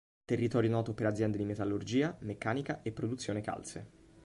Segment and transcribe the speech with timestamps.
[0.25, 3.89] Territorio noto per aziende di metallurgia, meccanica e produzione calze.